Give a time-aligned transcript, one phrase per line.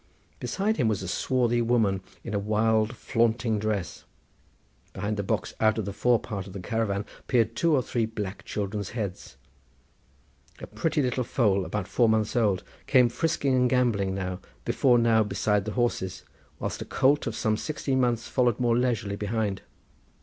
[0.39, 4.03] Beside him was a swarthy woman in a wild flaunting dress.
[4.93, 8.11] Behind the box out of the fore part of the caravan peered two or three
[8.43, 9.37] children's black heads.
[10.59, 15.21] A pretty little foal about four months old came frisking and gambolling now before now
[15.21, 16.23] beside the horses,
[16.57, 19.61] whilst a colt of some sixteen months followed more leisurely behind.